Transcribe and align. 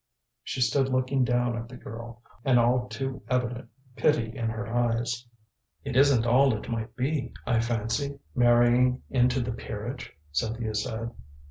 She 0.43 0.61
stood 0.61 0.89
looking 0.89 1.23
down 1.23 1.55
at 1.55 1.69
the 1.69 1.77
girl, 1.77 2.23
an 2.43 2.57
all 2.57 2.87
too 2.89 3.21
evident 3.29 3.69
pity 3.95 4.35
in 4.35 4.49
her 4.49 4.65
eyes. 4.65 5.27
"It 5.83 5.95
isn't 5.95 6.25
all 6.25 6.55
it 6.57 6.67
might 6.67 6.95
be, 6.95 7.31
I 7.45 7.59
fancy 7.59 8.17
marrying 8.33 9.03
into 9.11 9.41
the 9.41 9.51
peerage," 9.51 10.11
Cynthia 10.31 10.73
said. 10.73 11.11